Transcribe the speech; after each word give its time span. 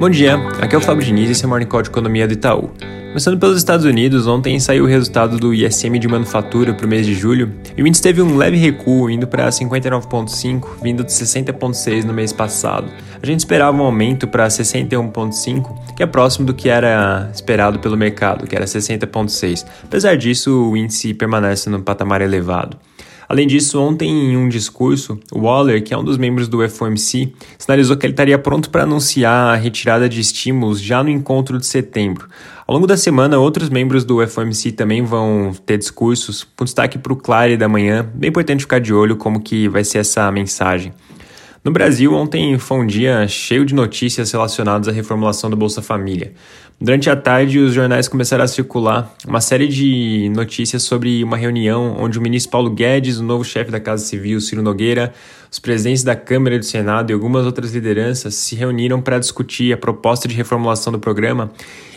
Bom 0.00 0.08
dia, 0.08 0.36
aqui 0.62 0.74
é 0.74 0.78
o 0.78 0.80
Fábio 0.80 1.04
Diniz 1.04 1.28
e 1.28 1.32
esse 1.32 1.44
é 1.44 1.46
o 1.46 1.50
Morning 1.50 1.66
Call 1.66 1.82
de 1.82 1.90
Economia 1.90 2.26
do 2.26 2.32
Itaú. 2.32 2.70
Começando 3.08 3.38
pelos 3.38 3.58
Estados 3.58 3.84
Unidos, 3.84 4.26
ontem 4.26 4.58
saiu 4.58 4.84
o 4.84 4.86
resultado 4.86 5.36
do 5.36 5.52
ISM 5.52 5.98
de 5.98 6.08
manufatura 6.08 6.72
para 6.72 6.86
o 6.86 6.88
mês 6.88 7.04
de 7.04 7.12
julho 7.12 7.52
e 7.76 7.82
o 7.82 7.86
índice 7.86 8.02
teve 8.02 8.22
um 8.22 8.34
leve 8.34 8.56
recuo, 8.56 9.10
indo 9.10 9.26
para 9.26 9.46
59,5, 9.50 10.82
vindo 10.82 11.04
de 11.04 11.12
60,6 11.12 12.04
no 12.04 12.14
mês 12.14 12.32
passado. 12.32 12.90
A 13.22 13.26
gente 13.26 13.40
esperava 13.40 13.76
um 13.76 13.82
aumento 13.82 14.26
para 14.26 14.48
61,5, 14.48 15.94
que 15.94 16.02
é 16.02 16.06
próximo 16.06 16.46
do 16.46 16.54
que 16.54 16.70
era 16.70 17.30
esperado 17.34 17.78
pelo 17.78 17.94
mercado, 17.94 18.46
que 18.46 18.56
era 18.56 18.64
60,6. 18.64 19.66
Apesar 19.84 20.16
disso, 20.16 20.70
o 20.70 20.78
índice 20.78 21.12
permanece 21.12 21.68
no 21.68 21.82
patamar 21.82 22.22
elevado. 22.22 22.78
Além 23.30 23.46
disso, 23.46 23.80
ontem, 23.80 24.10
em 24.10 24.36
um 24.36 24.48
discurso, 24.48 25.16
Waller, 25.32 25.84
que 25.84 25.94
é 25.94 25.96
um 25.96 26.02
dos 26.02 26.18
membros 26.18 26.48
do 26.48 26.68
FOMC, 26.68 27.32
sinalizou 27.56 27.96
que 27.96 28.04
ele 28.04 28.12
estaria 28.12 28.36
pronto 28.36 28.68
para 28.70 28.82
anunciar 28.82 29.54
a 29.54 29.54
retirada 29.54 30.08
de 30.08 30.20
estímulos 30.20 30.80
já 30.80 31.00
no 31.00 31.10
encontro 31.10 31.56
de 31.56 31.64
setembro. 31.64 32.28
Ao 32.66 32.74
longo 32.74 32.88
da 32.88 32.96
semana, 32.96 33.38
outros 33.38 33.70
membros 33.70 34.04
do 34.04 34.26
FOMC 34.26 34.72
também 34.72 35.04
vão 35.04 35.52
ter 35.64 35.78
discursos, 35.78 36.42
com 36.56 36.64
destaque 36.64 36.98
para 36.98 37.12
o 37.12 37.16
Clare 37.16 37.56
da 37.56 37.68
manhã. 37.68 38.04
Bem 38.12 38.30
importante 38.30 38.62
ficar 38.62 38.80
de 38.80 38.92
olho 38.92 39.14
como 39.14 39.40
que 39.40 39.68
vai 39.68 39.84
ser 39.84 39.98
essa 39.98 40.28
mensagem. 40.32 40.92
No 41.62 41.70
Brasil, 41.70 42.12
ontem 42.12 42.58
foi 42.58 42.78
um 42.78 42.86
dia 42.86 43.28
cheio 43.28 43.64
de 43.64 43.74
notícias 43.74 44.32
relacionadas 44.32 44.88
à 44.88 44.92
reformulação 44.92 45.48
do 45.48 45.56
Bolsa 45.56 45.80
Família. 45.80 46.32
Durante 46.82 47.10
a 47.10 47.16
tarde, 47.16 47.58
os 47.58 47.74
jornais 47.74 48.08
começaram 48.08 48.42
a 48.42 48.48
circular 48.48 49.14
uma 49.28 49.42
série 49.42 49.68
de 49.68 50.32
notícias 50.34 50.82
sobre 50.82 51.22
uma 51.22 51.36
reunião 51.36 51.94
onde 51.98 52.18
o 52.18 52.22
ministro 52.22 52.50
Paulo 52.50 52.70
Guedes, 52.70 53.18
o 53.18 53.22
novo 53.22 53.44
chefe 53.44 53.70
da 53.70 53.78
Casa 53.78 54.02
Civil, 54.02 54.40
Ciro 54.40 54.62
Nogueira, 54.62 55.12
os 55.52 55.58
presidentes 55.58 56.02
da 56.02 56.16
Câmara 56.16 56.54
e 56.54 56.58
do 56.58 56.64
Senado 56.64 57.10
e 57.10 57.12
algumas 57.12 57.44
outras 57.44 57.74
lideranças 57.74 58.34
se 58.34 58.54
reuniram 58.54 59.02
para 59.02 59.18
discutir 59.18 59.74
a 59.74 59.76
proposta 59.76 60.26
de 60.26 60.34
reformulação 60.34 60.90
do 60.90 60.98
programa 60.98 61.52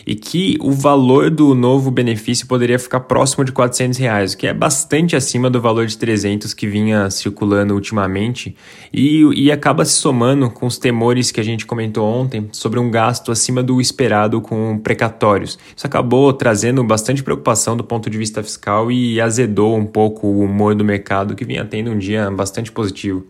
e 0.06 0.16
que 0.16 0.58
o 0.60 0.72
valor 0.72 1.30
do 1.30 1.56
novo 1.56 1.90
benefício 1.90 2.46
poderia 2.46 2.78
ficar 2.78 3.02
próximo 3.02 3.46
de 3.46 3.52
400 3.52 3.98
reais, 3.98 4.34
o 4.34 4.38
que 4.38 4.48
é 4.48 4.54
bastante 4.54 5.16
acima 5.16 5.50
do 5.50 5.62
valor 5.62 5.86
de 5.86 5.98
300 5.98 6.54
que 6.54 6.68
vinha 6.68 7.10
circulando 7.10 7.74
ultimamente 7.74 8.56
e, 8.92 9.24
e 9.36 9.52
acaba 9.52 9.86
se 9.86 9.94
somando 9.94 10.50
com 10.50 10.66
os 10.66 10.78
temores 10.78 11.32
que 11.32 11.40
a 11.40 11.44
gente 11.44 11.66
comentou 11.66 12.06
ontem 12.06 12.50
sobre 12.52 12.80
um 12.80 12.92
gasto 12.92 13.32
acima 13.32 13.64
do 13.64 13.80
esperado 13.80 14.42
com 14.42 14.73
precatórios. 14.78 15.58
Isso 15.76 15.86
acabou 15.86 16.32
trazendo 16.34 16.84
bastante 16.84 17.24
preocupação 17.24 17.76
do 17.76 17.84
ponto 17.84 18.10
de 18.10 18.18
vista 18.18 18.44
fiscal 18.44 18.92
e 18.92 19.20
azedou 19.20 19.76
um 19.76 19.86
pouco 19.86 20.28
o 20.28 20.42
humor 20.42 20.76
do 20.76 20.84
mercado 20.84 21.36
que 21.36 21.46
vinha 21.46 21.66
tendo 21.66 21.92
um 21.92 21.98
dia 21.98 22.30
bastante 22.32 22.72
positivo. 22.72 23.26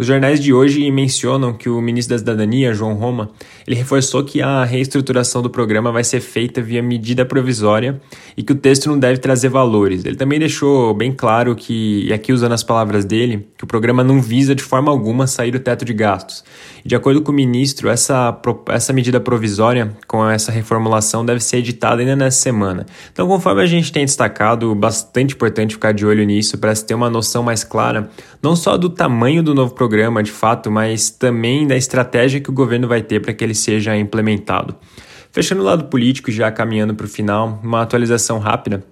Os 0.00 0.06
jornais 0.06 0.40
de 0.40 0.50
hoje 0.50 0.90
mencionam 0.90 1.52
que 1.52 1.68
o 1.68 1.78
ministro 1.78 2.14
da 2.14 2.18
Cidadania, 2.18 2.72
João 2.72 2.94
Roma, 2.94 3.28
ele 3.66 3.76
reforçou 3.76 4.24
que 4.24 4.40
a 4.40 4.64
reestruturação 4.64 5.42
do 5.42 5.50
programa 5.50 5.92
vai 5.92 6.02
ser 6.02 6.22
feita 6.22 6.62
via 6.62 6.82
medida 6.82 7.22
provisória 7.22 8.00
e 8.34 8.42
que 8.42 8.50
o 8.50 8.56
texto 8.56 8.88
não 8.88 8.98
deve 8.98 9.18
trazer 9.18 9.50
valores. 9.50 10.02
Ele 10.06 10.16
também 10.16 10.38
deixou 10.38 10.94
bem 10.94 11.12
claro 11.12 11.54
que, 11.54 12.06
e 12.06 12.14
aqui 12.14 12.32
usando 12.32 12.52
as 12.52 12.62
palavras 12.62 13.04
dele, 13.04 13.46
que 13.58 13.64
o 13.64 13.66
programa 13.66 14.02
não 14.02 14.22
visa 14.22 14.54
de 14.54 14.62
forma 14.62 14.90
alguma 14.90 15.26
sair 15.26 15.50
do 15.50 15.60
teto 15.60 15.84
de 15.84 15.92
gastos. 15.92 16.42
E 16.82 16.88
de 16.88 16.96
acordo 16.96 17.20
com 17.20 17.30
o 17.30 17.34
ministro, 17.34 17.90
essa, 17.90 18.34
essa 18.68 18.94
medida 18.94 19.20
provisória, 19.20 19.94
com 20.08 20.26
essa 20.26 20.50
reformulação, 20.50 21.26
deve 21.26 21.40
ser 21.40 21.58
editada 21.58 22.00
ainda 22.00 22.16
nessa 22.16 22.38
semana. 22.38 22.86
Então, 23.12 23.28
conforme 23.28 23.60
a 23.60 23.66
gente 23.66 23.92
tem 23.92 24.06
destacado, 24.06 24.74
bastante 24.74 25.34
importante 25.34 25.74
ficar 25.74 25.92
de 25.92 26.06
olho 26.06 26.24
nisso 26.24 26.56
para 26.56 26.74
se 26.74 26.86
ter 26.86 26.94
uma 26.94 27.10
noção 27.10 27.42
mais 27.42 27.62
clara, 27.62 28.08
não 28.42 28.56
só 28.56 28.78
do 28.78 28.88
tamanho 28.88 29.42
do 29.42 29.54
novo 29.54 29.74
programa, 29.74 29.89
programa 29.90 30.22
de 30.22 30.30
fato, 30.30 30.70
mas 30.70 31.10
também 31.10 31.66
da 31.66 31.76
estratégia 31.76 32.40
que 32.40 32.48
o 32.48 32.52
governo 32.52 32.86
vai 32.86 33.02
ter 33.02 33.18
para 33.18 33.34
que 33.34 33.42
ele 33.42 33.56
seja 33.56 33.96
implementado. 33.96 34.76
Fechando 35.32 35.62
o 35.62 35.64
lado 35.64 35.86
político 35.86 36.30
e 36.30 36.32
já 36.32 36.50
caminhando 36.52 36.94
para 36.94 37.06
o 37.06 37.08
final, 37.08 37.58
uma 37.60 37.82
atualização 37.82 38.38
rápida. 38.38 38.84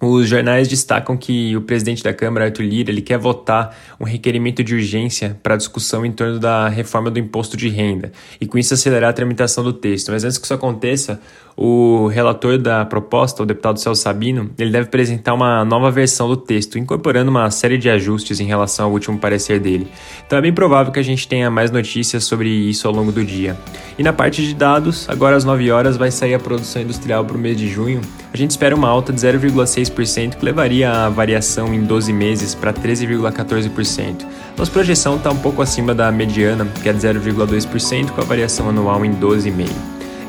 Os 0.00 0.28
jornais 0.28 0.68
destacam 0.68 1.16
que 1.16 1.56
o 1.56 1.62
presidente 1.62 2.02
da 2.02 2.12
Câmara, 2.12 2.46
Arthur 2.46 2.64
Lira, 2.64 2.90
ele 2.90 3.00
quer 3.00 3.18
votar 3.18 3.76
um 3.98 4.04
requerimento 4.04 4.62
de 4.62 4.74
urgência 4.74 5.38
para 5.42 5.56
discussão 5.56 6.04
em 6.04 6.12
torno 6.12 6.38
da 6.38 6.68
reforma 6.68 7.10
do 7.10 7.18
imposto 7.18 7.56
de 7.56 7.68
renda 7.68 8.12
e 8.40 8.46
com 8.46 8.58
isso 8.58 8.74
acelerar 8.74 9.10
a 9.10 9.12
tramitação 9.12 9.64
do 9.64 9.72
texto. 9.72 10.12
Mas 10.12 10.24
antes 10.24 10.36
que 10.36 10.44
isso 10.44 10.54
aconteça, 10.54 11.20
o 11.56 12.08
relator 12.08 12.58
da 12.58 12.84
proposta, 12.84 13.42
o 13.42 13.46
deputado 13.46 13.80
Celso 13.80 14.02
Sabino, 14.02 14.50
ele 14.58 14.70
deve 14.70 14.86
apresentar 14.86 15.32
uma 15.32 15.64
nova 15.64 15.90
versão 15.90 16.28
do 16.28 16.36
texto, 16.36 16.78
incorporando 16.78 17.30
uma 17.30 17.50
série 17.50 17.78
de 17.78 17.88
ajustes 17.88 18.40
em 18.40 18.44
relação 18.44 18.86
ao 18.86 18.92
último 18.92 19.18
parecer 19.18 19.58
dele. 19.58 19.88
Então 20.26 20.38
é 20.38 20.42
bem 20.42 20.52
provável 20.52 20.92
que 20.92 20.98
a 20.98 21.02
gente 21.02 21.26
tenha 21.26 21.50
mais 21.50 21.70
notícias 21.70 22.24
sobre 22.24 22.50
isso 22.50 22.86
ao 22.86 22.92
longo 22.92 23.10
do 23.10 23.24
dia. 23.24 23.56
E 23.98 24.02
na 24.02 24.12
parte 24.12 24.42
de 24.42 24.54
dados, 24.54 25.08
agora 25.08 25.34
às 25.34 25.44
9 25.44 25.70
horas 25.70 25.96
vai 25.96 26.10
sair 26.10 26.34
a 26.34 26.38
produção 26.38 26.82
industrial 26.82 27.24
para 27.24 27.36
o 27.36 27.40
mês 27.40 27.56
de 27.56 27.68
junho. 27.68 28.02
A 28.36 28.38
gente 28.38 28.50
espera 28.50 28.76
uma 28.76 28.86
alta 28.86 29.14
de 29.14 29.18
0,6%, 29.18 30.36
que 30.36 30.44
levaria 30.44 30.92
a 30.92 31.08
variação 31.08 31.72
em 31.72 31.82
12 31.82 32.12
meses 32.12 32.54
para 32.54 32.70
13,14%. 32.70 34.26
Nossa 34.54 34.70
projeção 34.70 35.16
está 35.16 35.30
um 35.30 35.38
pouco 35.38 35.62
acima 35.62 35.94
da 35.94 36.12
mediana, 36.12 36.66
que 36.82 36.86
é 36.86 36.92
de 36.92 36.98
0,2%, 36.98 38.10
com 38.10 38.20
a 38.20 38.24
variação 38.24 38.68
anual 38.68 39.02
em 39.06 39.14
12,5%. 39.14 39.70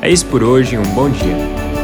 É 0.00 0.08
isso 0.08 0.24
por 0.24 0.42
hoje, 0.42 0.78
um 0.78 0.94
bom 0.94 1.10
dia. 1.10 1.77